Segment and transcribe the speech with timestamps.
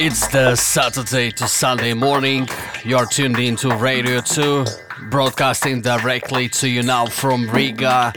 [0.00, 2.48] It's the Saturday to Sunday morning.
[2.84, 4.64] You're tuned into Radio 2,
[5.10, 8.12] broadcasting directly to you now from Riga.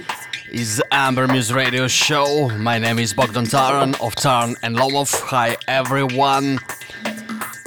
[0.52, 2.50] Is Amber Muse Radio Show.
[2.50, 5.12] My name is Bogdan Taran of Taran and Lomov.
[5.22, 6.60] Hi everyone.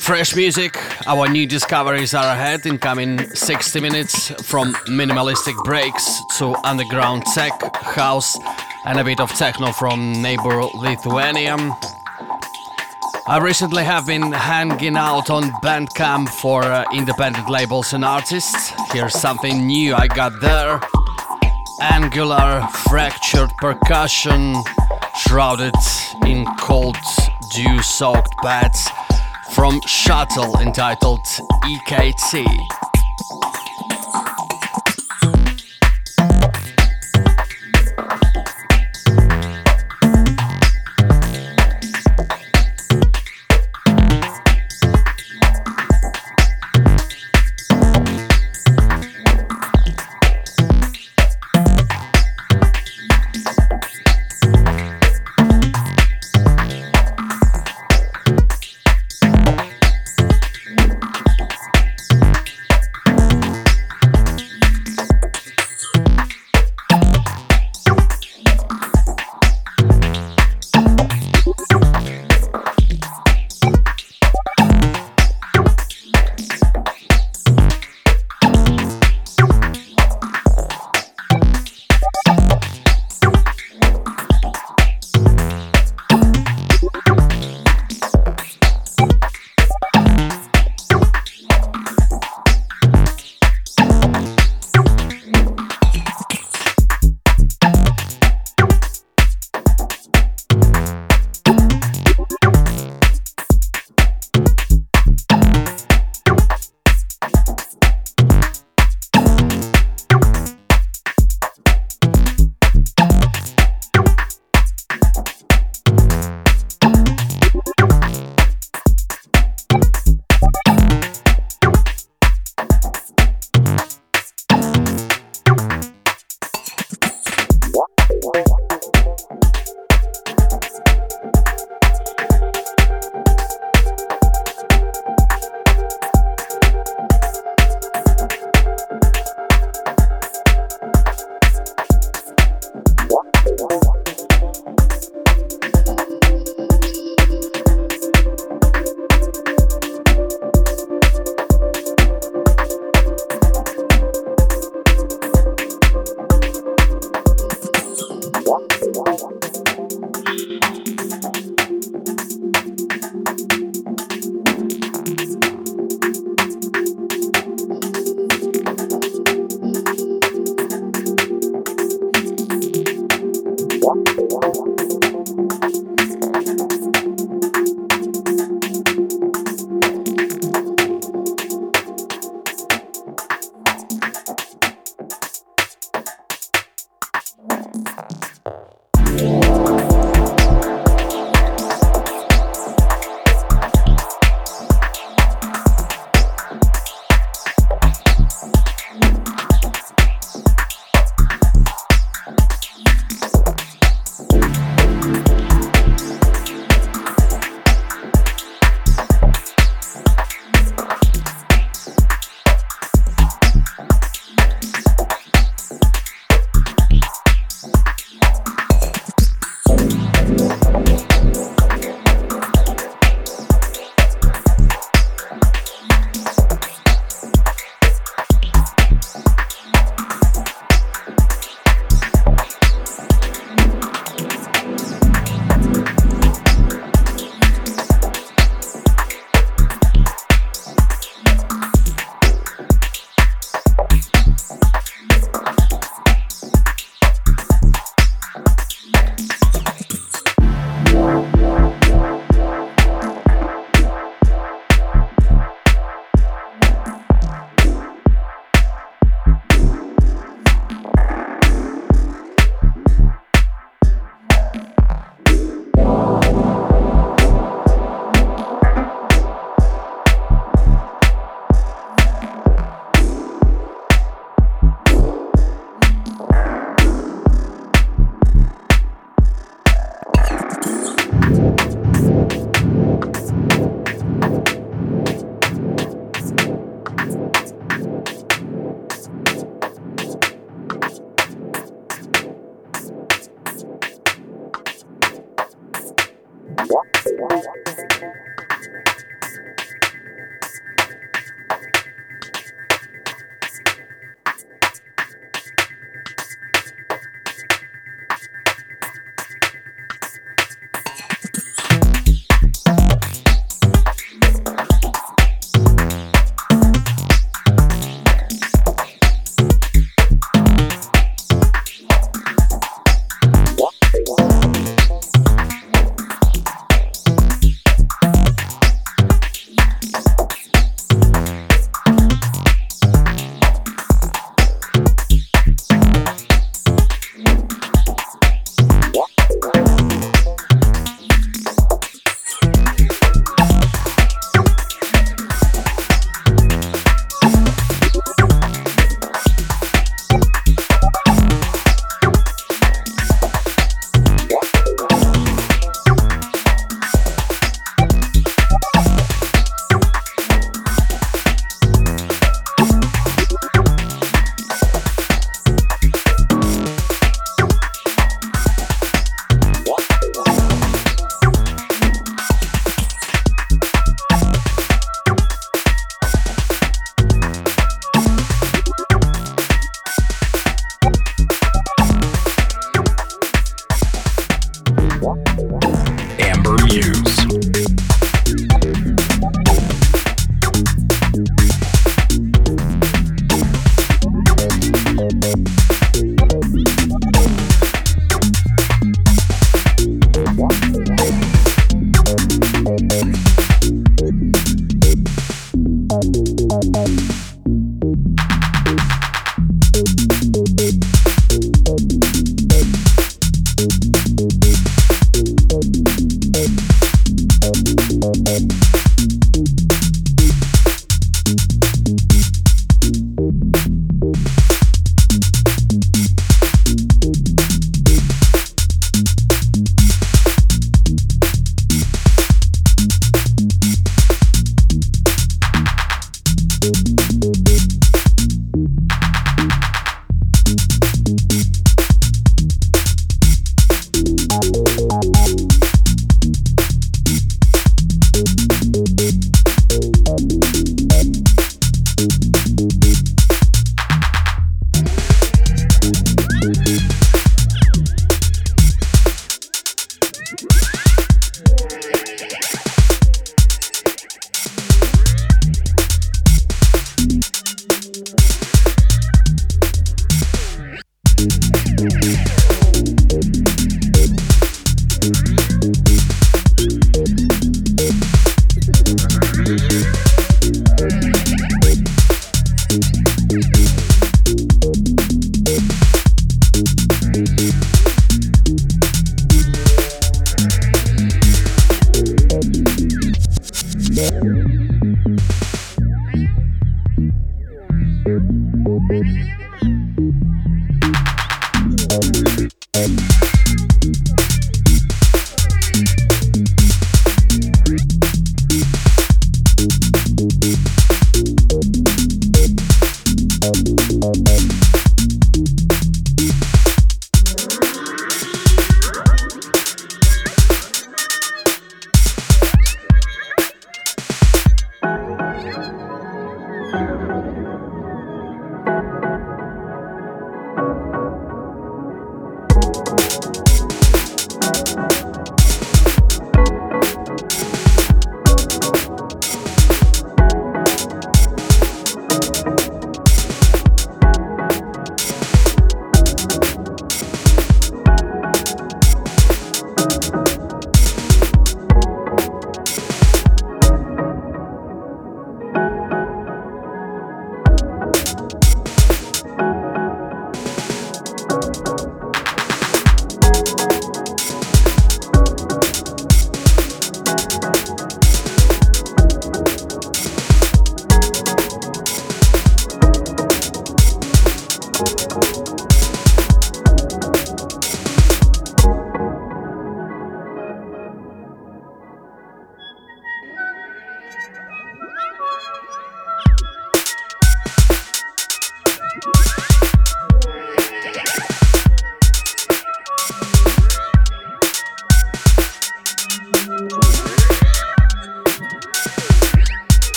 [0.00, 6.56] Fresh music, our new discoveries are ahead in coming 60 minutes from minimalistic breaks to
[6.64, 8.36] underground tech, house,
[8.86, 11.56] and a bit of techno from neighbor Lithuania.
[13.26, 18.72] I recently have been hanging out on Bandcamp for uh, independent labels and artists.
[18.92, 20.80] Here's something new I got there.
[21.80, 24.56] Angular fractured percussion
[25.16, 25.74] shrouded
[26.26, 26.96] in cold
[27.50, 28.88] dew soaked beds
[29.52, 32.89] from Shuttle entitled EKT.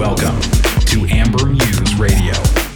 [0.00, 0.40] Welcome
[0.86, 2.69] to Amber Muse Radio.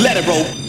[0.00, 0.59] Let it roll.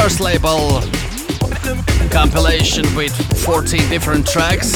[0.00, 0.82] First label
[2.10, 4.74] compilation with 14 different tracks.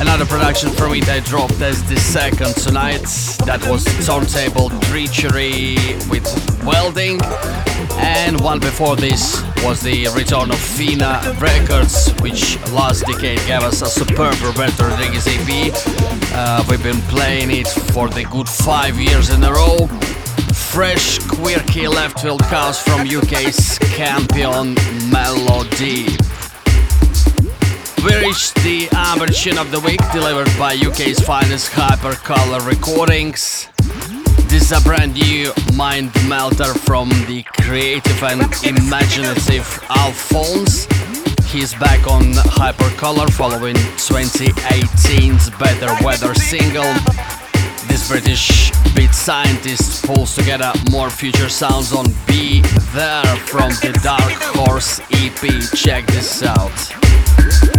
[0.00, 3.04] Another production from it I dropped as the second tonight.
[3.46, 5.76] That was Turntable Treachery
[6.10, 6.26] with
[6.64, 7.20] Welding.
[7.96, 13.82] And one before this was the return of Fina Records, which last decade gave us
[13.82, 15.72] a superb Roberto Rodriguez EP.
[16.34, 19.86] Uh, we've been playing it for the good five years in a row.
[20.52, 24.74] Fresh, quirky left field house from UK's champion
[25.10, 26.06] Melody.
[28.04, 28.88] We reached the
[29.34, 33.68] Tune of the Week, delivered by UK's finest Hypercolour Recordings.
[34.48, 40.86] This is a brand new mind melter from the creative and imaginative Alphonse.
[41.50, 47.33] He's back on Hypercolour following 2018's Better Weather single.
[47.94, 52.60] This British beat scientist pulls together more future sounds on Be
[52.92, 55.62] There from the Dark Horse EP.
[55.76, 57.73] Check this out.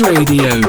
[0.00, 0.67] Radio.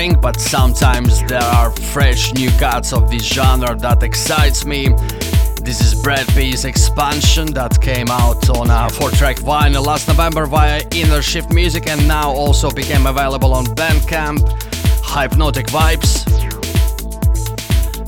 [0.00, 4.88] Boring, but sometimes there are fresh new cuts of this genre that excites me.
[5.62, 10.46] This is Brad P's expansion that came out on uh, a 4-track vinyl last November
[10.46, 14.40] via Inner Shift Music and now also became available on Bandcamp.
[15.04, 16.24] Hypnotic Vibes.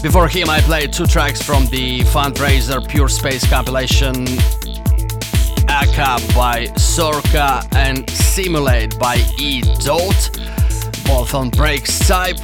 [0.02, 4.26] Before him I played two tracks from the fundraiser Pure Space compilation
[5.68, 9.62] Aka by Sorka and Simulate by E.
[9.84, 10.30] Dot,
[11.04, 12.36] both on Breaks type.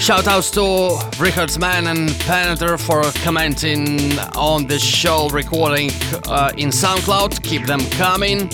[0.00, 5.90] Shoutouts to Richards Man and Peneter for commenting on the show recording
[6.26, 7.42] uh, in SoundCloud.
[7.42, 8.50] Keep them coming.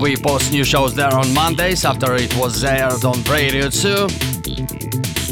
[0.00, 4.27] We post new shows there on Mondays after it was aired on Radio 2.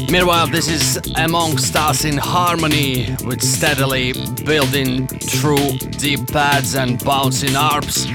[0.05, 4.13] Meanwhile, this is Amongst Us in Harmony with steadily
[4.45, 8.05] building through deep pads and bouncing arps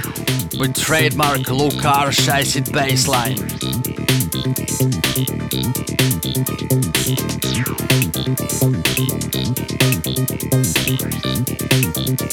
[0.59, 3.39] with trademark Lucar Shacid bassline.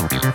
[0.00, 0.30] Don't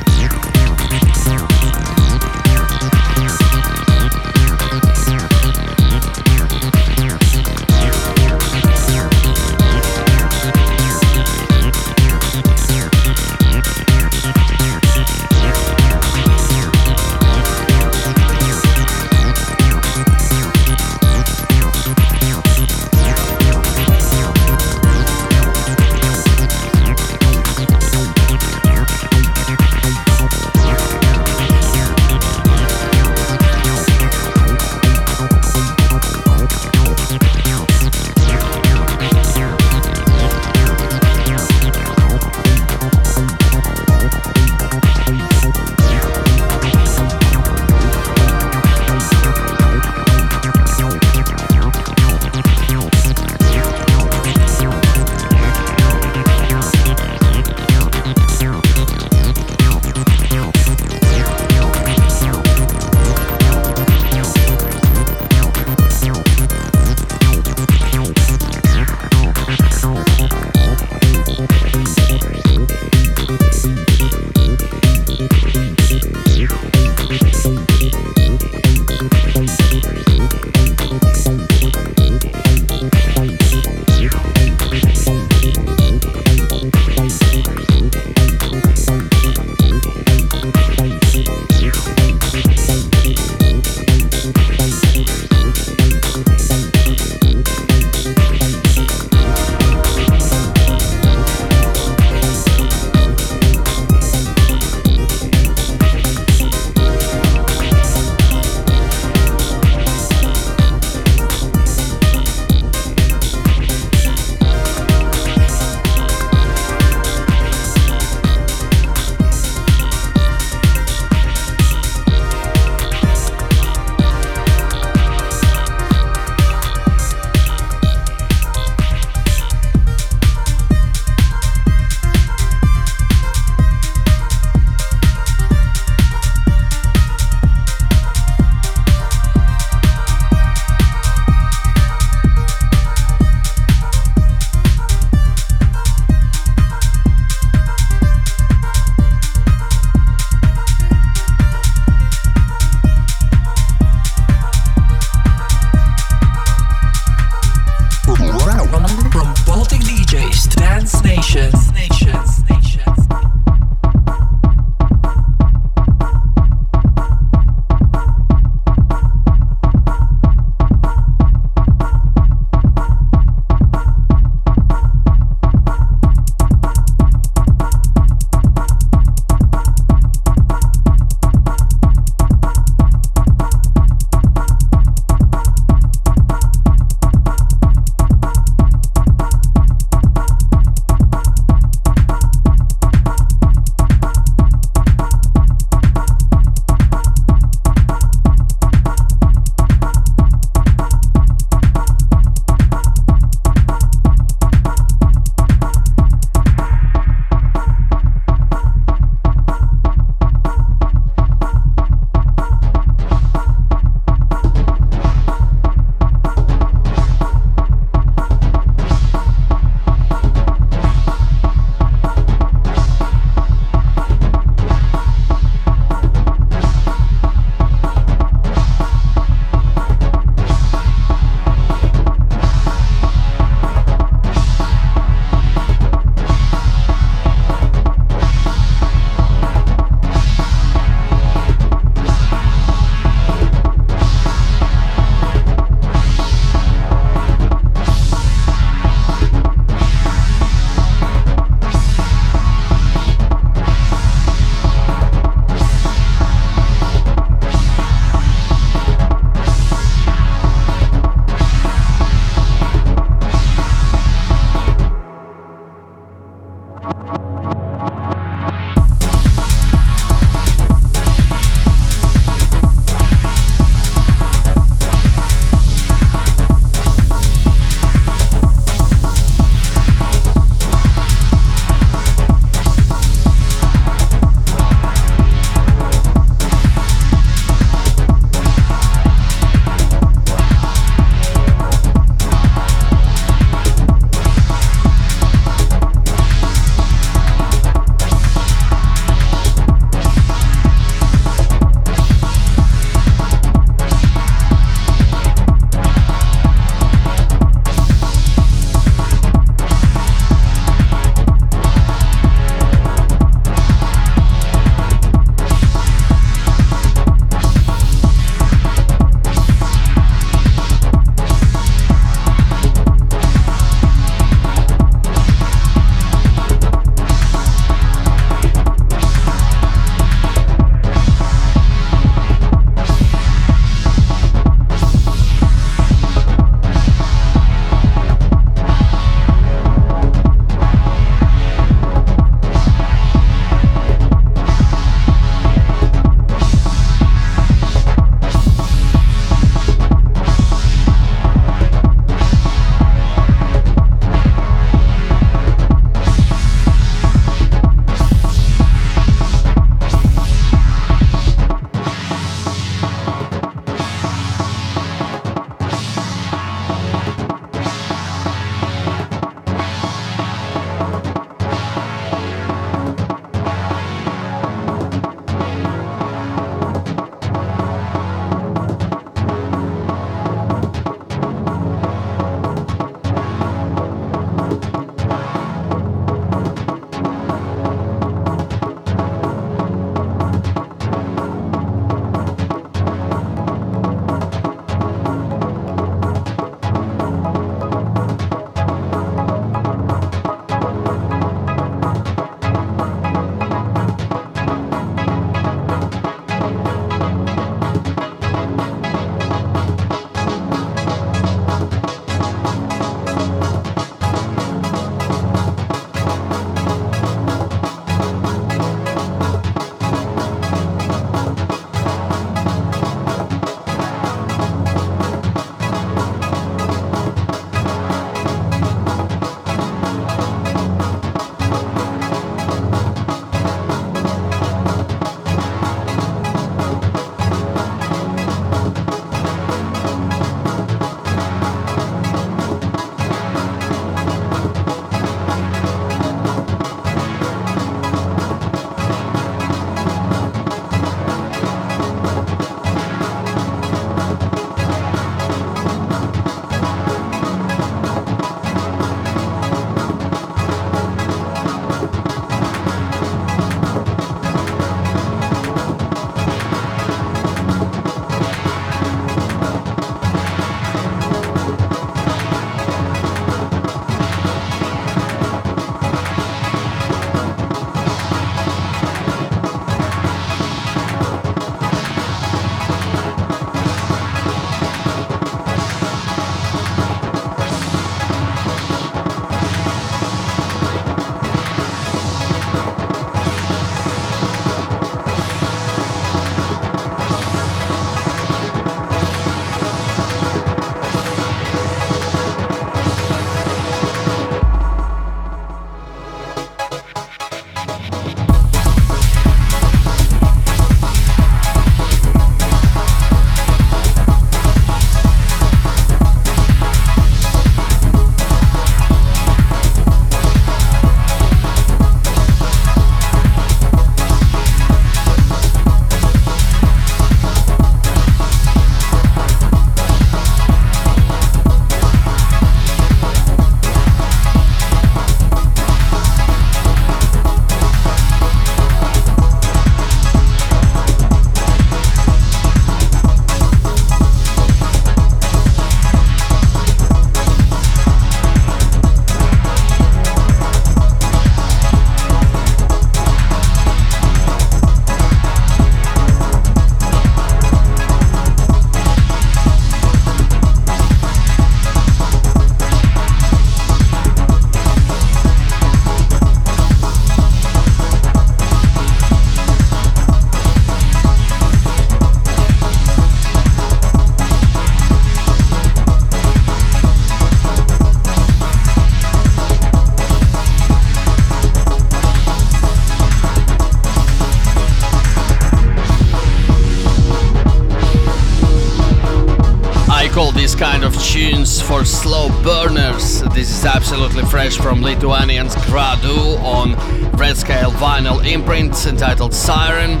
[594.10, 596.74] absolutely fresh from Lithuanians Gradu on
[597.12, 600.00] Red Scale vinyl imprint entitled Siren.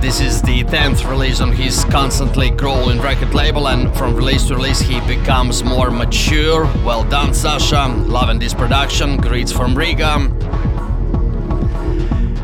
[0.00, 4.54] This is the 10th release on his constantly growing record label, and from release to
[4.54, 6.64] release, he becomes more mature.
[6.82, 7.88] Well done, Sasha.
[8.06, 9.18] Loving this production.
[9.18, 10.30] Greets from Riga.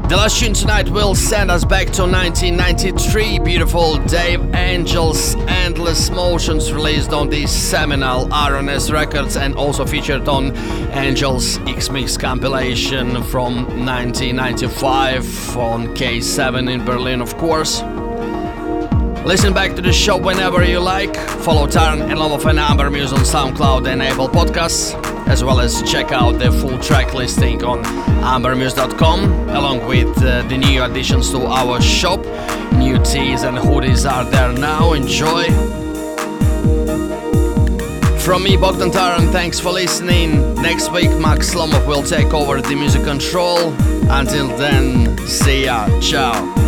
[0.08, 3.40] The last tune tonight will send us back to 1993.
[3.40, 10.56] Beautiful Dave Angel's Endless Motions released on the seminal R&S Records and also featured on
[10.92, 17.82] Angel's X Mix compilation from 1995 on K7 in Berlin, of course.
[19.26, 21.14] Listen back to the show whenever you like.
[21.16, 24.94] Follow Taran and Love of an Amber Muse on SoundCloud and Apple Podcasts,
[25.28, 27.84] as well as check out the full track listing on
[28.24, 32.20] ambermuse.com, along with uh, the new additions to our shop.
[32.72, 34.94] New tees and hoodies are there now.
[34.94, 35.44] Enjoy.
[38.18, 40.54] From me, Bogdan Taran, thanks for listening.
[40.56, 43.72] Next week, Max Lomov will take over the music control.
[44.10, 45.88] Until then, see ya.
[46.00, 46.67] Ciao.